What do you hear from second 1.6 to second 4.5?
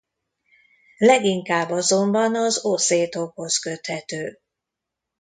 azonban az oszétokhoz köthető.